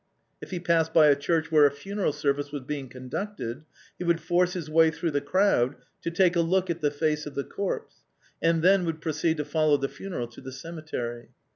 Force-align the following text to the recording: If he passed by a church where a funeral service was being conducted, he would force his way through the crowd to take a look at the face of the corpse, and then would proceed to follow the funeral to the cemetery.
If 0.41 0.49
he 0.49 0.59
passed 0.59 0.95
by 0.95 1.09
a 1.09 1.15
church 1.15 1.51
where 1.51 1.67
a 1.67 1.71
funeral 1.71 2.11
service 2.11 2.51
was 2.51 2.63
being 2.63 2.89
conducted, 2.89 3.65
he 3.99 4.03
would 4.03 4.19
force 4.19 4.53
his 4.53 4.67
way 4.67 4.89
through 4.89 5.11
the 5.11 5.21
crowd 5.21 5.75
to 6.01 6.09
take 6.09 6.35
a 6.35 6.41
look 6.41 6.71
at 6.71 6.81
the 6.81 6.89
face 6.89 7.27
of 7.27 7.35
the 7.35 7.43
corpse, 7.43 7.97
and 8.41 8.63
then 8.63 8.83
would 8.85 8.99
proceed 8.99 9.37
to 9.37 9.45
follow 9.45 9.77
the 9.77 9.87
funeral 9.89 10.25
to 10.29 10.41
the 10.41 10.51
cemetery. 10.51 11.29